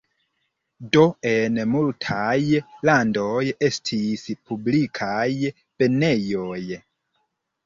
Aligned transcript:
Do 0.95 1.01
en 1.31 1.59
multaj 1.73 2.61
landoj 2.89 3.43
estis 3.69 4.25
publikaj 4.49 5.29
banejoj. 5.83 6.59